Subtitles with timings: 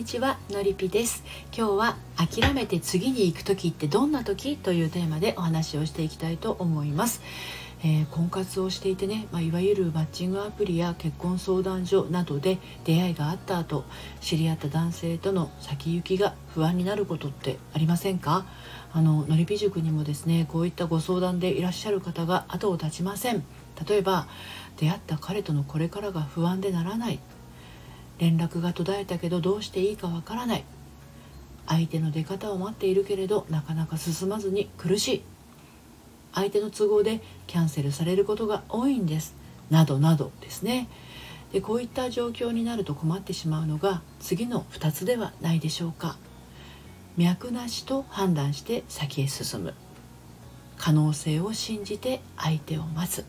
[0.00, 1.22] にちはのりぴです。
[1.54, 7.20] 今日は諦めて次に行く時ってどんな時というテーマでお話をしていきたいと思います。
[7.84, 13.84] えー、婚活をしていてね、まあ、いわゆるマッチングアプリや結婚相談所などで出会いがあった後
[14.22, 18.46] 知り合った男性との先行きが不安になることってありませんか？
[18.94, 23.44] あののりぴ塾にもですねこういったご相談でいらっしゃる方が後を絶ちません。
[23.86, 24.28] 例えば
[24.78, 27.18] 出会った彼とのこれからが不安でならない。
[28.20, 30.64] 連絡が途絶えたけどどうしていいかわからない。
[31.66, 35.22] 相手の出方を待っているけれどなかなか進まずに苦しい。
[36.34, 39.34] 相手の都合でキャンセルされることが多いんです。
[39.70, 40.86] などなどですね。
[41.52, 46.18] でこういった状況になると困ってしまうのが次の2つではないでしょうか。
[47.16, 49.74] 脈なしと判断して先へ進む。
[50.76, 53.26] 可能性を信じて相手を待つ、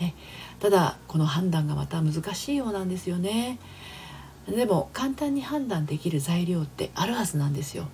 [0.00, 0.16] ね、
[0.58, 3.58] ただこの判断がまた難しいようなんですよね。
[4.48, 7.86] でも簡単に判断できる材料ってあるはずなんですよ。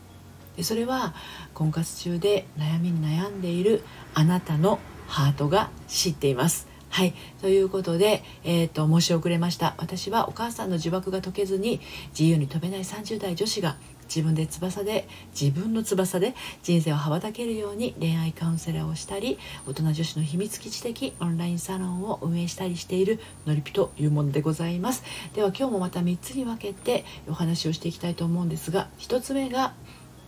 [0.57, 1.15] でそれは
[1.55, 6.67] 婚活中で悩みに悩んでいるあなたのハートが知っています。
[6.91, 7.15] はい。
[7.41, 9.75] ということで、えっ、ー、と、申し遅れました。
[9.79, 13.77] 私はお母さんの呪縛が解けずに自由に飛べない30代女子が
[14.09, 15.07] 自分で翼で
[15.39, 29.75] 自分の翼で人生を羽ばたけるように恋愛カウンセラーをしたり大人女子の秘密基地的オンラインサロンを運営したりしているのりぴというものでございますでは今日もまた3つに分けてお話をしていきたいと思うんですが1つ目が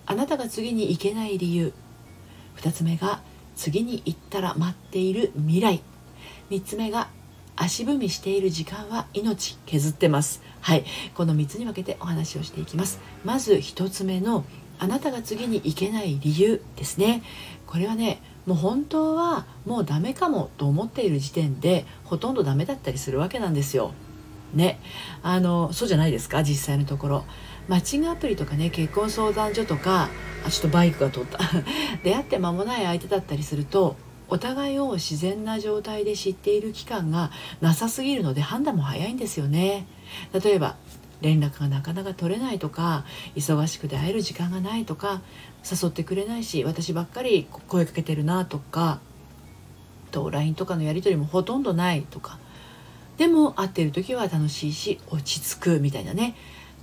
[0.06, 1.72] あなたが次に行けない理由
[2.56, 3.22] 2つ目が
[3.56, 5.82] 次に行ったら待っている未来
[6.50, 7.08] 3つ目が
[7.56, 10.42] 足踏みしている時間は命削ってます。
[10.60, 10.84] はい。
[11.14, 13.00] この3つに分けてお話をしていきます。
[13.24, 14.44] まず1つ目の
[14.78, 17.22] あなたが次に行けない理由ですね。
[17.66, 23.92] これはねもう本当はもうダメかもと思っている時点でほとんどダメだったりするわけなんですよ。
[24.54, 24.80] ね。
[25.22, 27.24] あのそうじゃないですか実際のところ。
[27.68, 30.08] マッチングアプリとかね結婚相談所とか
[30.46, 31.38] あちょっとバイクが通った。
[32.02, 33.96] 出会って間もない相手だったりすると
[34.30, 37.30] お互いを自然な状態で知っている期間が
[37.60, 39.86] なさすぎるので判断も早いんですよね。
[40.32, 40.76] 例えば
[41.20, 43.04] 連絡がなかなか取れないとか
[43.36, 45.20] 忙しくて会える時間がないとか
[45.70, 49.00] 誘ってくれないし私ばっかり声かけてるなとか
[50.10, 52.38] と LINE とかのやり取りもほとんどないとか。
[53.18, 56.34] でも会ってる時は楽しいし落ち着くみたいなね。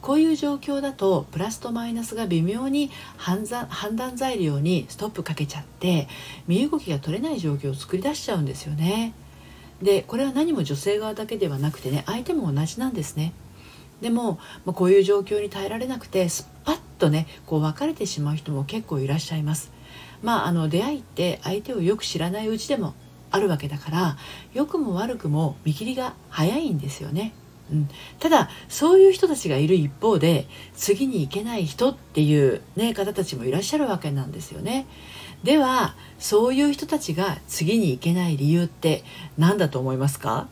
[0.01, 6.07] こういう状況だとプラスとマイナスが微妙に判断材料にストップかけちゃって
[6.47, 9.13] 身動きが取れない状況を作り出しちゃうんですよね。
[9.81, 13.33] でこれは何も女性側だけではなくてね相手も同じなんですね。
[14.01, 19.71] でも、まあ、こういう状況に耐えられなくてスパッとねこう別れてしまう人も結構いらっしゃいます。
[20.21, 22.95] まあ、あの出会いって相手をよく知らないうちでも
[23.29, 24.17] あるわけだから
[24.53, 27.33] 良くも悪くも見切りが早いんですよね。
[27.71, 27.89] うん、
[28.19, 34.87] ただそういう人たちがいる一方で次に行けない人っていう、ね、方たちもいらっしゃるわけなんですよね。
[35.43, 39.03] ではそういう人たちが次に行けない理由って
[39.37, 40.47] 何だと思いますか？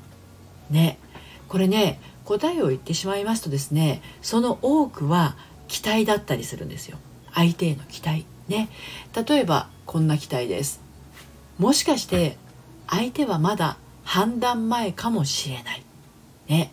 [0.70, 1.00] ね。
[1.48, 5.38] これね答えを言ってしまいますとですねその多くは
[5.68, 6.98] 期待だったりするんですよ。
[7.34, 8.26] 相手への期待。
[8.48, 8.70] ね。
[9.28, 10.82] 例えばこんな期待です。
[11.58, 12.38] もしかして
[12.88, 15.84] 相手はまだ判断前かもしれない。
[16.48, 16.72] ね。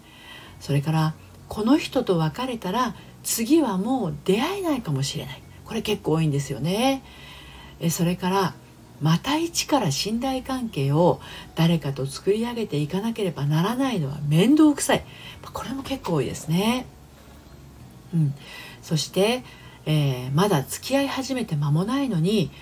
[0.62, 1.14] それから
[1.48, 5.42] この人と別れたら次はもう出会えないかもしれない。
[5.64, 7.02] これ結構多いんですよね。
[7.80, 8.54] えそれから
[9.00, 11.20] また一から信頼関係を
[11.56, 15.04] 誰かと作り上げていかなければならないのは面倒くさい。
[15.52, 16.86] これも結構多いですね。
[18.14, 18.34] うん。
[18.82, 19.42] そして、
[19.84, 22.52] えー、まだ付き合い始めて間もないのに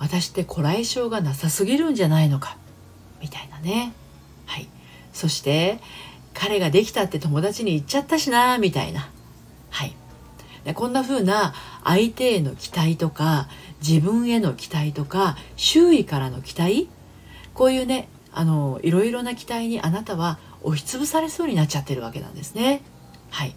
[0.00, 2.56] 私ってこらえ性がなさすぎるんじゃないのか。
[3.20, 3.92] みたいなね。
[4.46, 4.68] はい。
[5.12, 5.78] そして
[6.38, 9.08] 彼ができたって友達に言っちゃったしなみたいな。
[9.70, 9.96] はい。
[10.74, 11.54] こんな風な
[11.84, 13.48] 相手への期待とか
[13.86, 16.88] 自分への期待とか周囲からの期待
[17.54, 22.82] こういうねあのいろいろな期待にあなたは押しつぶされそうになっちゃってるわけなんですね。
[23.30, 23.54] はい。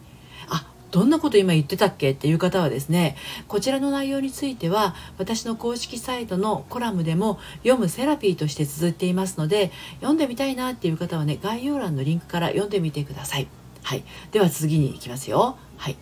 [0.92, 3.16] どんなこと今言ってたっけっていう方はですね
[3.48, 13.48] こちらの内容については私の公式サイトのコラムでも読むセラピーとして綴っていますので読んでみたいなっていう方はね概要欄のリンクから読んでみてください。
[13.84, 15.58] はい、では次に行きますよ。
[15.78, 15.98] はい、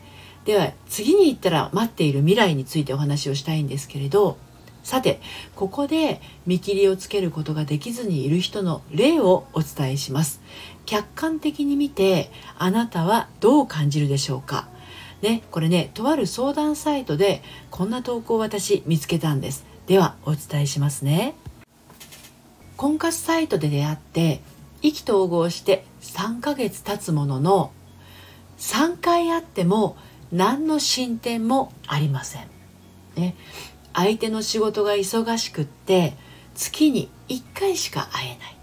[0.46, 4.38] では次に行ったら待っている未来についてお話をしたいんですけれど
[4.84, 5.20] さて
[5.56, 10.42] ここで見切りをつけることができずにいる人の例をお伝えします
[10.86, 14.70] 客観的に見てあなたはどう感じるでしょうか？
[15.22, 17.42] ね、これね、とある相談サイトで
[17.72, 19.66] こんな投稿を私見つけたんです。
[19.88, 21.36] ではお伝えしますね。
[22.76, 24.42] 婚活サイトで出会って
[24.82, 27.72] 意気投合して3ヶ月経つものの
[28.60, 29.98] 3回会っても
[30.32, 32.48] 何の進展もありません。
[33.16, 33.36] ね、
[33.94, 36.14] 相手の仕事が忙しくって
[36.54, 38.58] 月に1回しか会えない。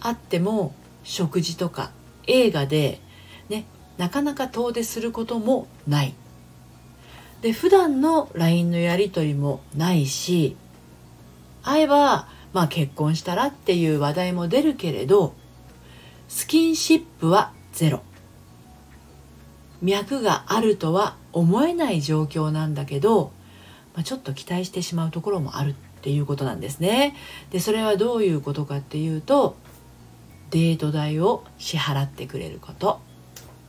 [0.00, 1.90] 会っても食事とか
[2.26, 3.00] 映画で、
[3.98, 6.14] なかなか遠出することもない。
[7.42, 10.56] で普段の LINE のやり取りもないし
[11.62, 15.34] 会えば、まあ、結婚したらっていう話題も出るけれど
[16.28, 18.02] スキンシップはゼロ
[19.82, 23.32] 脈があるとは思えない状況なんだけど、
[23.94, 27.14] まあ、ちょっと期待してしまうところもあるっていうことなんですね。
[27.50, 29.56] でそれはどういうことかっていうと
[30.50, 33.00] デート代を支払ってくれること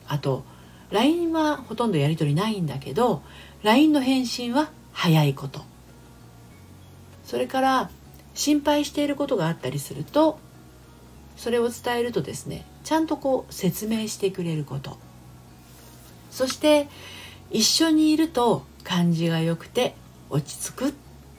[0.08, 0.44] あと
[0.92, 3.22] LINE はほとんどやり取りないんだけど
[3.64, 5.62] LINE の返信は早いこと。
[7.24, 7.90] それから
[8.34, 10.40] 心配していることがあったりすると
[11.36, 14.98] それを伝えるとですねちゃんとこう説明してくれること。
[16.32, 16.88] そして
[17.52, 19.96] 一緒にいると感じが良くて
[20.30, 20.92] 落ち着くっ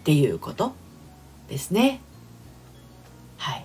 [0.04, 0.72] ていうこと。
[1.48, 2.00] ですね。
[3.38, 3.64] はい。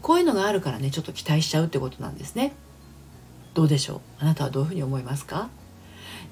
[0.00, 2.52] こういうのがあるからねちょっと期待しちゃうってことなんですね。
[3.54, 4.00] どうでしょう？
[4.20, 5.48] あなたはどういうふうに思いますか？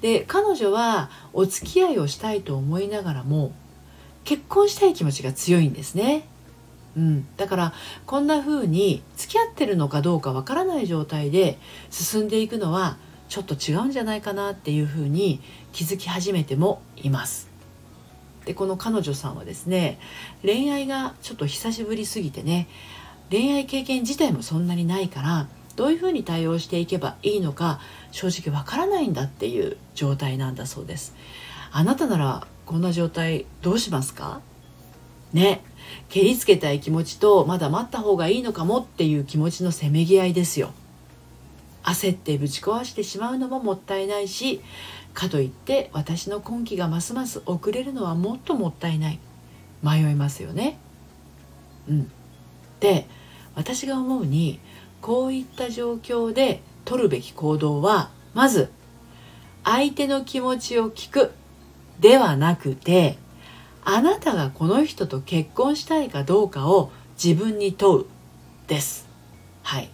[0.01, 3.53] で彼女はお付き合いをしたいと思いながらも
[4.23, 6.27] 結婚したい気持ちが強いんですね。
[6.97, 7.73] うん、だから
[8.05, 11.57] こんな風に付き合ってるのかどうかわからない状態で
[11.89, 12.97] 進んでいくのは
[13.29, 15.39] ちょっと違うんじゃないかなっていう風に
[15.71, 17.49] 気づき始めてもいます。
[18.45, 19.99] でこの彼女さんはですね
[20.41, 22.67] 恋愛がちょっと久しぶりすぎてね
[23.29, 25.47] 恋愛経験自体もそんなにないから
[25.81, 27.79] どういうふうに対応していけばいいのか
[28.11, 31.15] 正直わからないんだっていう状態なんだそうです。
[31.71, 34.41] あなたならこんな状態どうしますか？
[35.33, 35.63] ね。
[36.09, 40.71] 蹴りつけたい気持ちとまだ待った方がいいのかもっていう気持ちのせめぎ合いですよ。
[41.81, 44.61] 焦ってぶち壊してしまうのももったいないし
[45.15, 49.19] かといって私の今期がますます遅れるのはもっともったいない。
[49.81, 50.77] 迷いますよね。
[51.89, 52.11] うん。
[52.79, 53.07] で
[53.55, 54.59] 私が思うに
[55.01, 58.69] こういった状況で取るべき行動はまず
[59.63, 61.31] 相手の気持ちを聞く
[61.99, 63.17] ではなくて
[63.83, 68.05] あなたがこの人と結婚したいかどうかを自分に問う
[68.67, 69.07] です。
[69.63, 69.89] はい。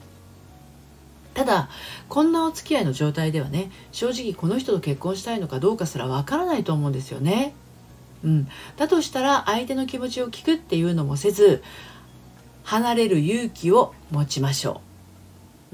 [1.34, 1.70] ただ
[2.10, 7.54] こんなお付き合いの状態ではね正直この人と結婚したいのかどうかすらわからないと思うんですよね。
[8.24, 11.64] うん、だとしたら相手の気持ちを聞くっていうのもせず
[12.64, 14.87] 離れる勇気を持ちましょう。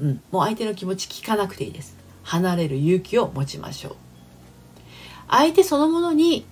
[0.00, 1.96] うん、もう相手の気持ち聞かなくていいです。
[2.22, 3.96] 離れる勇気を持ちましょう。
[5.28, 6.46] 相手そのものに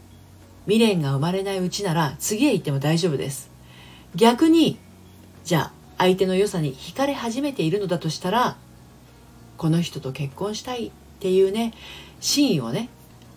[0.66, 3.50] 未練が生まれないうちなら次へ行っても大丈夫です。
[4.14, 4.78] 逆に
[5.44, 8.56] じゃあ相手の良さに惹かれ始めているのだとしたら
[9.56, 10.90] この人と結婚したいっ
[11.20, 11.72] ていうね
[12.20, 12.88] 真意をね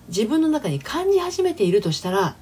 [0.07, 2.35] 自分の中に感じ始めているとしたら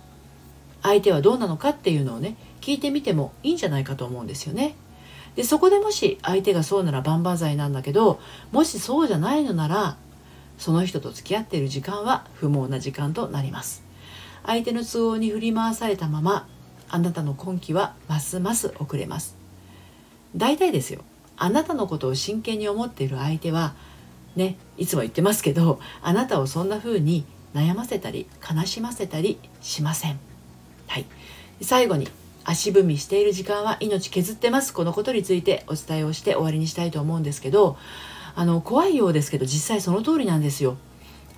[0.82, 4.76] 相手はどうなのかっていうのをね聞いてみてもいいんじゃないかと思うんですよね。
[5.36, 8.20] でそこでもし相手がそうなら万々歳なんだけど
[8.52, 9.98] もしそうじゃないのなら
[10.58, 13.84] その人と付き合っている時間は不毛な時間となります。
[14.46, 16.48] 相手の都合に振り回されたまま
[16.90, 19.36] あなたの今期はますます遅れます。
[20.36, 21.02] 大体ですよ。
[21.38, 23.74] あなたのことを真剣に思っている相手は
[24.36, 27.26] ねいつも言ってますけどあなたをそんな風に
[27.56, 30.20] 悩ませたり悲しませたりしません。
[30.88, 31.06] はい。
[31.62, 32.08] 最後に
[32.46, 34.74] 足踏みしている時間は命削ってます。
[34.74, 37.78] このことについてお伝えをして終わりにしたいと思うんですけど
[38.36, 40.78] あの怖いようですけど実際その通りなんですよ。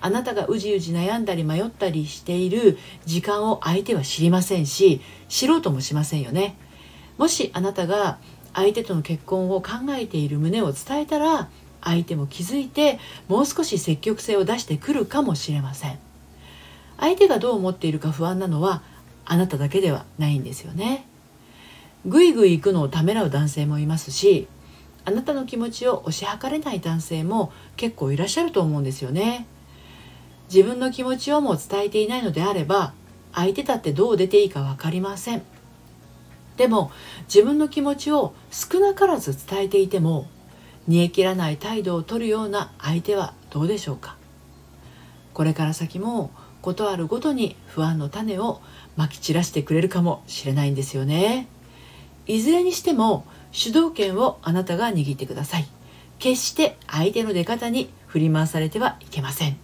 [0.02, 6.58] あなたがうじうじ悩んだり迷ったりしている時間を相手は知りませんし知ろうともしませんよね。
[7.18, 8.18] もしあなたが
[8.54, 11.50] 相手との結婚を考えている旨を伝えたら
[11.82, 16.00] 相手も気づいてもう少し積極性を出してくるかもしれません。
[16.98, 18.82] 相手がどう思っているか不安なのは
[19.25, 21.08] あなただけではないんですよね。
[22.05, 24.48] ぐいぐい行くのをためらう男性もいますし
[25.05, 29.48] あなたの気持ちを推し量れない男性も結構いらっしゃると思うんですよね。
[30.48, 32.94] 自分の気持ちをも伝えていないのであれば
[33.34, 35.41] 相手だってどう出ていいか分かりません。
[36.58, 36.91] でも
[37.27, 40.27] 自分の気持ちを少なからず伝えていても
[40.88, 44.15] 煮え切らない態度をとるような相手はどうでしょうか。
[45.34, 46.32] これから先も
[46.66, 48.62] 事あるごとに不安の種を
[48.98, 51.48] まき散らしてくれるかもしれないんですよね
[52.28, 55.68] いずれにしても主導権をあなたが握ってください
[56.20, 59.58] 決して相手の出方に振り回されてはいけません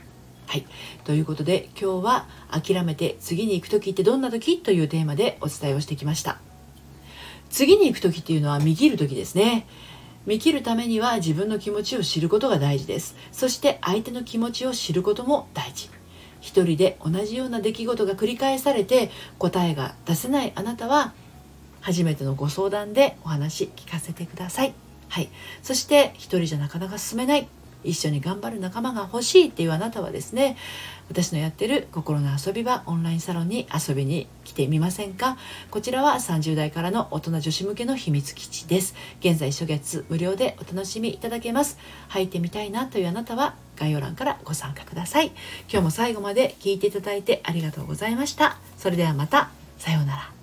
[0.48, 0.65] はい。
[1.05, 6.39] ということで今日は諦めて次に行く時ってどんな時というテーマでお伝えをしてきました。
[7.50, 9.65] 次に行く時っていうのは見切る時ですね。
[10.25, 15.89] 見切るためには自分の気持ちを知ることが大事ですそして相手の気持ちを知ることも大事
[16.41, 21.13] 一人で同じような出来事が繰り返されて答えが出せないあなたは
[21.79, 24.74] 初めてのご相談でお話聞かせてください。
[25.07, 25.29] はい、
[25.62, 27.48] そして一人じゃなかなか進めない
[27.83, 30.57] 一緒に頑張る仲間が欲しいっていうあなたはですね
[31.09, 35.38] 私のやってる心の遊び場オンラインサロンに遊びに来てみませんか？
[35.69, 38.95] こちらは30代からの大人女子向けの秘密基地です。
[39.19, 41.77] 現在初月無料でお楽しみいただけます。
[42.07, 45.31] 入ってみたいなというあなたは概要欄からご参加ください。
[45.69, 48.57] 今日も最後まで聞いていただいてありがとうございました。
[48.77, 49.50] それではまた。
[49.77, 50.40] さようなら。